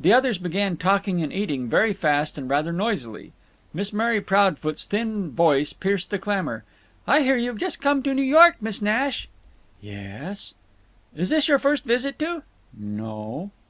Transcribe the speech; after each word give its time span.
The 0.00 0.14
others 0.14 0.38
began 0.38 0.78
talking 0.78 1.22
and 1.22 1.30
eating 1.30 1.68
very 1.68 1.92
fast 1.92 2.38
and 2.38 2.48
rather 2.48 2.72
noisily. 2.72 3.34
Miss 3.74 3.92
Mary 3.92 4.18
Proudfoot's 4.18 4.86
thin 4.86 5.30
voice 5.30 5.74
pierced 5.74 6.08
the 6.08 6.18
clamor: 6.18 6.64
"I 7.06 7.20
hear 7.20 7.36
you 7.36 7.48
have 7.50 7.58
just 7.58 7.78
come 7.78 8.02
to 8.04 8.14
New 8.14 8.22
York, 8.22 8.56
Miss 8.62 8.80
Nash." 8.80 9.28
"Yes." 9.78 10.54
"Is 11.14 11.28
this 11.28 11.48
your 11.48 11.58
first 11.58 11.84
visit 11.84 12.18
to—" 12.18 12.44
"No." 12.72 13.50